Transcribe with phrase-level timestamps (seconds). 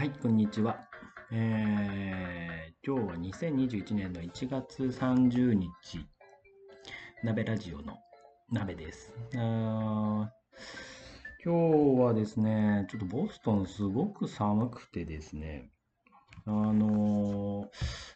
[0.00, 0.78] はい、こんにちは。
[1.30, 5.68] えー、今日は2021年の1月30日、
[7.22, 7.98] 鍋ラジオの
[8.50, 9.12] 鍋です。
[9.36, 10.26] あー
[11.44, 15.68] 今日はですね、ちょっとボストンすごく寒くてですね、
[16.46, 17.66] あのー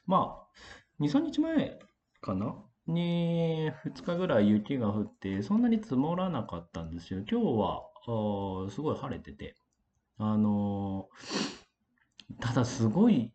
[0.06, 1.78] まあ、2、3日前
[2.22, 2.54] かな？
[2.86, 7.22] に2日ぐらい雪が降って、そんなに積もらなかったんですよ。
[7.30, 9.54] 今日はあすごい晴れてて、
[10.16, 11.63] あのー
[12.40, 13.32] ただすごい、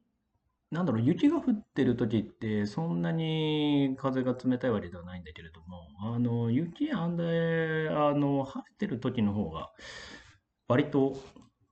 [0.71, 9.71] なんだろう、雪が降ってる時ってそんなに風が冷たいわけではないんだけれども、あの、雪やんで、あの、晴れてる時の方が
[10.67, 11.17] 割と、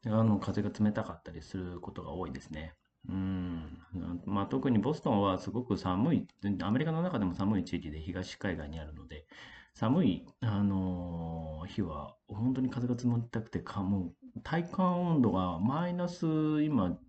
[0.06, 2.74] あの、風が冷たかったりすることが多いですね。
[3.10, 3.80] うん。
[4.26, 6.28] まあ、特にボストンはすごく寒い、
[6.62, 9.28] アメリカの中でも寒い地域で東海岸にあるので、
[9.74, 16.26] 寒い、あの日は本当に風が冷たくてか、もう体感温度がマイナス
[16.64, 17.00] 今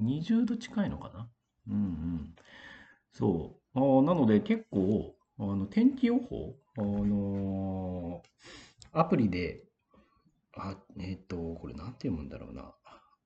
[0.00, 1.28] 20度近いのかな？
[1.68, 2.34] うんうん。
[3.12, 3.78] そう。
[3.78, 8.22] あなので結構、あの天気予報、あの
[8.92, 9.64] アプリで、
[10.56, 12.74] あ、えっと、これなんて読むんだろうな。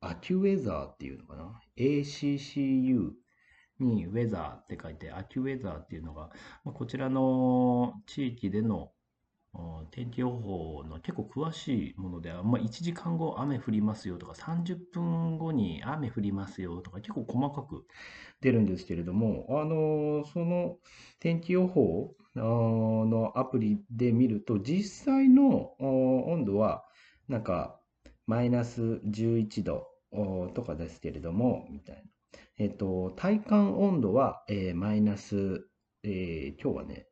[0.01, 3.13] アキュウェザーっていうのかな ?ACCU
[3.79, 6.31] にウェザーって書いて、アキュウェザーっていうのが、
[6.65, 8.93] まあこちらの地域での
[9.91, 17.85] 天気予報の結構詳しいものでは、まあ、1時間後雨降りますよとか30分後に雨降りますよとか結構細かく
[18.41, 20.79] 出るんですけれども、あのその
[21.21, 26.85] 天気予報のアプリで見ると実際の温度は
[27.29, 27.79] なんか
[28.27, 29.87] マイナス11度
[30.55, 32.03] とかですけれどもみたいな。
[32.59, 34.45] えっと、体感温度は、
[34.75, 35.69] マイナス、
[36.03, 37.07] 今日はね、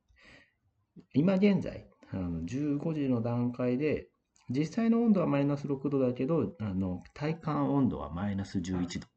[1.13, 4.09] 今現在、あの15時の段階で、
[4.49, 9.11] 実際の温度はマイナス6度だけど、あの体感温度はマイナス11度っ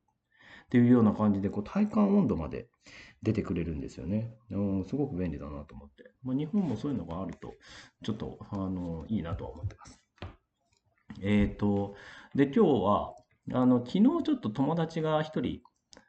[0.69, 2.67] ていうような感じで、こう体感温度まで
[3.23, 4.35] 出てくれるんですよね。
[4.51, 6.11] うん、すごく便利だなと思って。
[6.23, 7.53] まあ、日本もそういうのがあると、
[8.03, 9.99] ちょっとあのいいなとは思ってます。
[11.21, 11.95] えっと、
[12.35, 13.13] で、今日は、
[13.51, 15.61] あの昨日ちょっと友達が一人、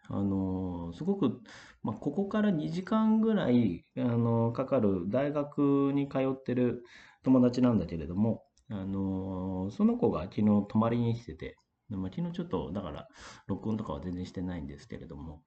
[0.08, 1.40] あのすごく、
[1.82, 6.84] まあ、ここから2時間ぐらい、あのかかる大学に通ってる
[7.22, 11.56] 友達なんだけれども、あのその子が昨日泊まりに来てて、
[11.88, 13.08] まあ、昨日ちょっと、だから、
[13.46, 15.42] 録音とかは全然してないんですけれども、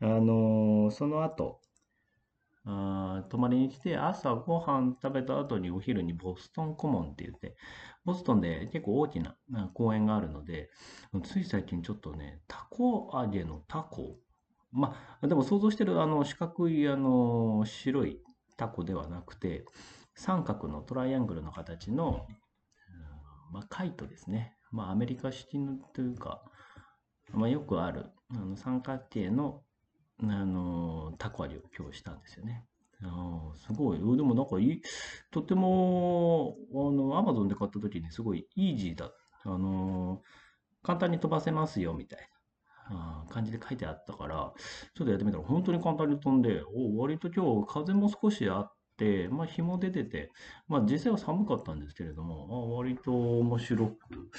[0.00, 1.60] あのその後、
[2.64, 7.56] 泊まりに来て、朝ごはん食べた後にお昼にボストンコモンって言って、
[8.04, 9.36] ボストンで結構大きな
[9.74, 10.70] 公園があるので、
[11.24, 14.16] つい最近ちょっとね、タコ揚げのタコ。
[14.70, 18.20] まあ、でも想像してるあの四角いあの白い
[18.56, 19.64] タコではなくて、
[20.14, 22.26] 三角のトライアングルの形の、
[23.52, 24.56] まあ、カイトですね。
[24.70, 26.42] まあ、アメリカ式のというか、
[27.32, 29.62] まあ、よくあるあの三角形の
[30.22, 32.64] あのタコ割りを今日したんですよね。
[33.02, 33.98] あすごい。
[33.98, 34.82] でもなんかいい、
[35.32, 39.10] とても、あの、アマゾンで買った時にすごいイージーだ。
[39.44, 40.22] あの
[40.84, 42.20] 簡単に飛ばせますよ、みたい
[42.90, 44.52] なあ感じで書いてあったから、
[44.94, 48.81] ちょっとやってみたら本当に簡単に飛んで、お割と今日風も少しあって、
[49.30, 50.30] まあ日も出てて、
[50.68, 54.30] まあ実際は寒かったんですけれども、あ割と面白く、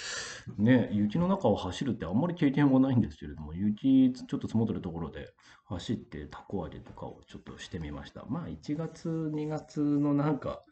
[0.57, 5.33] ね、雪の中を走るってあんまり経験もないんですけれども、雪ちょっと積もってるところで
[5.65, 8.25] 走ってタコ揚げとかをちょっとしてみました。
[8.27, 10.63] まあ1月、2月のなんか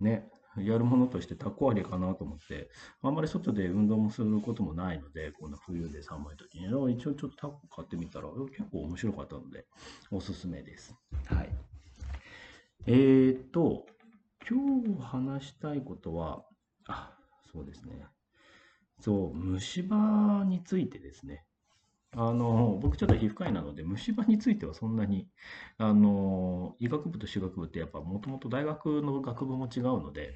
[0.00, 2.70] ね、やるものとしてタコ揚げかなと思って、
[3.02, 9.66] あんまり外で運動もすることもないので、こんな冬で寒い時に、一応ちょっとタコ買ってみたら結構面白かったので、
[10.10, 10.94] おすすめです。
[11.26, 11.67] はい。
[12.90, 13.84] えーと、
[14.48, 16.42] 今日話したいことは、
[16.86, 17.12] あ、
[17.52, 18.06] そうですね。
[18.98, 21.44] そう、虫歯についてですね。
[22.16, 25.28] あの、僕ちょっと皮膚科医なので、虫歯についてはそんなに、
[25.76, 30.34] あの、医学部と歯学部ってやっぱもともと大学の学部も違うので、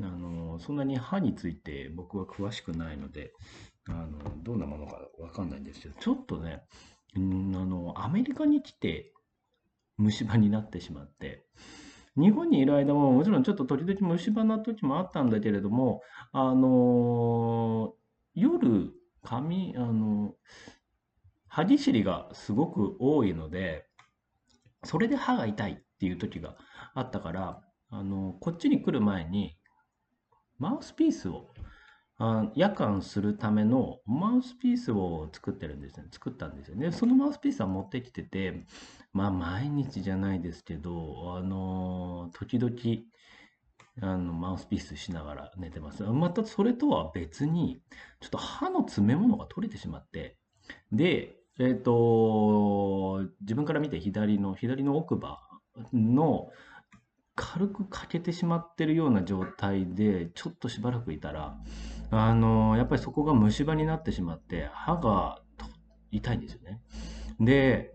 [0.00, 3.34] あの、そんなに歯について僕は詳しくないので、
[3.86, 6.62] あの、どんなものかわかんないんですけど、ちょっとね、
[7.16, 9.12] うん、あの、アメリカに来て
[9.98, 11.44] 虫歯になってしまって、
[12.16, 17.94] 日本にいる間ももちろんちょっと時々虫歯な時もあったんだけれども、あの
[18.34, 18.92] 夜、
[19.22, 20.34] 髪、あの、
[21.48, 23.86] 歯ぎしりがすごく多いので、
[24.84, 26.56] それで歯が痛いっていう時が
[26.94, 29.56] あったから、あの、こっちに来る前に、
[30.58, 31.51] マウスピースを、
[32.24, 36.06] あ夜間するためのマウスピースを作ってるんですね。
[36.12, 36.92] 作ったんですよね。
[36.92, 38.64] そのマウスピースは持ってきてて、
[39.12, 42.72] まあ毎日じゃないですけど、あの、時々、
[44.00, 46.04] あの、マウスピースしながら寝てます。
[46.04, 47.82] またそれとは別に、
[48.20, 50.38] ちょっと歯の詰め物が取れてしまって、
[50.92, 55.40] で、えっ、と、自分から見て左の、左の奥歯
[55.92, 56.50] の
[57.34, 61.58] 軽く欠けてしまってるような状態で、ちょっとしばらくいたら、
[62.14, 65.40] あの、やっぱりそこが虫歯になってしまって、歯が
[66.10, 66.80] 痛いんですよね。
[67.40, 67.94] で、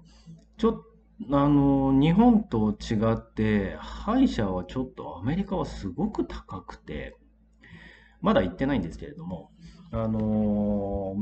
[0.57, 7.15] ちょっと、あの、日本と違って、歯医者はちょっとアメリカはすごく高くて、
[8.19, 9.51] まだ行ってないんですけれども、
[9.91, 11.15] あの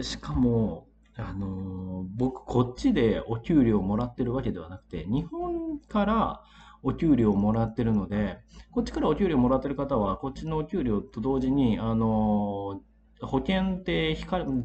[0.00, 6.42] しかも、あの僕、こっちでお給料もらってるわけではなくて、日本から
[6.82, 8.38] お給料をもらってるので、
[8.70, 12.80] こっちからお給料もらってる方は、こっちのお給料と同時に、あの
[13.22, 14.16] 保険って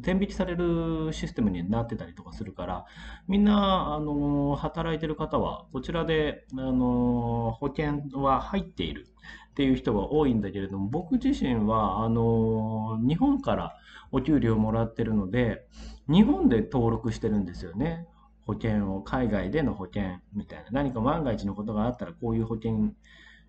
[0.02, 2.86] 天引きされるシステムになってたりとかするから、
[3.28, 9.06] みんな、あの働いてる方は、こちらで、あの保険は入っている
[9.50, 13.76] っていう人が多いんだけれども、僕自身は、あの日本から
[14.10, 15.66] お給料をもらってるので、
[16.08, 18.08] 日本で登録してるんですよね。
[18.48, 20.70] 保険を、海外での保険みたいな。
[20.70, 22.94] 何か万が一のことがあったら、こういう保険、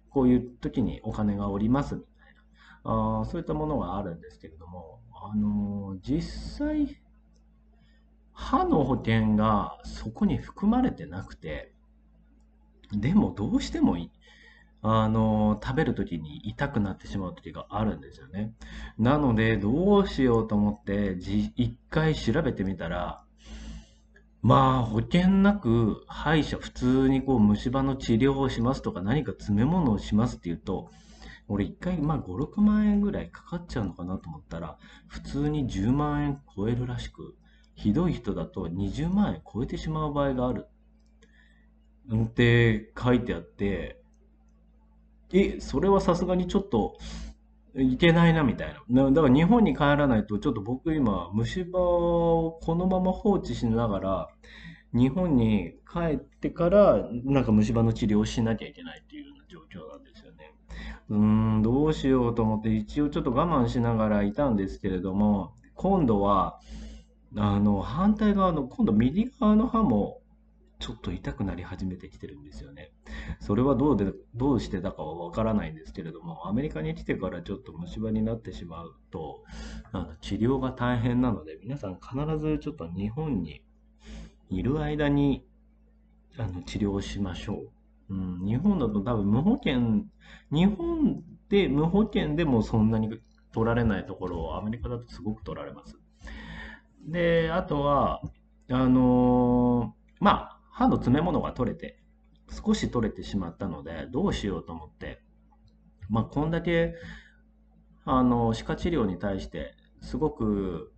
[0.10, 2.36] こういう時にお金がおりますみたい
[2.84, 3.22] な。
[3.22, 6.22] あそういったものがあるんですけれども、あのー、実
[6.58, 7.02] 際、
[8.34, 11.72] 歯の保険がそこに含まれてなくて、
[12.92, 14.12] でもどうしてもいい。
[14.82, 18.54] あの、食べるときに痛くなってしまう時があるんですよね。
[18.98, 23.24] なので、どうしようと思って、じ一回調べてみたら、
[24.42, 30.90] まあ、保険なく歯医者、普通にこう虫歯の治療をしますとか、何か詰め物をしますっていうと、
[31.50, 34.78] 俺一回、まあ5、6万円ぐらいかかっちゃうのかなと思ったら、
[35.08, 37.36] 普通に10万円超えるらしく、
[37.76, 40.68] ひどい人だと20万円超えてしまう場合がある。
[42.16, 44.02] って書いてあって、
[45.32, 46.98] え、それはさすがにちょっと
[47.76, 49.12] いけないなみたいな。
[49.12, 54.28] だから日本に帰らないと、ちょっと僕今、虫歯をこのまま放置しながら、
[54.94, 60.56] 日本に帰ってから、なんか虫歯の治療をしなきゃいけないっていうような状況なんですよね。
[61.10, 66.60] うーん、どうしようと思って、一応ちょっと我慢しながらいたんですけれども、今度は、
[67.36, 70.22] あの、反対側の、今度右側の歯も、
[70.80, 72.92] ちょっと痛くなり始めてきてるんですよね。
[73.40, 79.44] それはどうで、どうしてだかはわからないんですけれども、アメリカに来てからちょっと虫歯になってしまうと、
[79.92, 83.64] あの治療が大変なので、皆さん必ずちょっと日本に
[84.50, 85.46] いる間に
[86.38, 87.64] あの治療しましょ
[88.10, 88.14] う。
[88.14, 90.06] うん、日本だと多分無保険、
[90.52, 93.20] 日本で無保険でもそんなに
[93.52, 95.98] 取られないところをアメリカだとすごく取られます。
[97.06, 98.22] で、あとは、
[98.70, 101.99] あのー、まあ、歯の詰め物が取れて、
[102.52, 105.22] 少し取れてしまったので、どうしようと思って、
[106.10, 106.96] まあ、こんだけ、
[108.06, 110.92] あの、歯科治療に対して、すごく、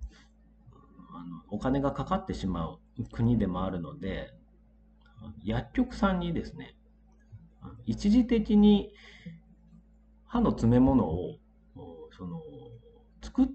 [1.14, 2.80] あのお金がかかってしまう
[3.12, 4.34] 国でもあるので、
[5.44, 6.76] 薬局さんにですね、
[7.86, 8.94] 一時的に
[10.26, 11.38] 歯の詰め物を、
[12.18, 12.42] その、
[13.22, 13.50] 作、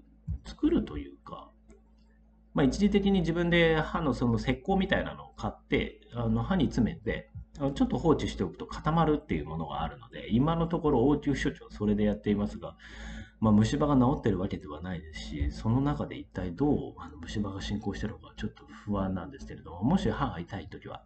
[0.45, 1.49] 作るというか、
[2.53, 12.75] まあ、一時的に自分で歯のその石膏みたいなのを買って、あの歯に詰めて、ちょっと放置しておくと固まるっていうものがあるので、今のところ応急処置はそれでやっていますが、
[13.39, 21.03] まあ、虫歯が治ってるわけではないですし、その中で一体どうあの虫歯が進行してるのかちょっと不安なんですけれども、もし歯が痛いときは、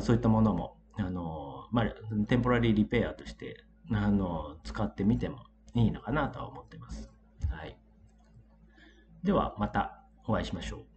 [0.00, 5.44] そういったものも、あの、まあ、テンポラリーリペアとして、あの、使ってみても
[5.74, 7.10] いいのかなとは思っています。
[7.50, 7.76] はい。
[9.22, 9.98] では、また。
[10.26, 10.91] お会いしましょう。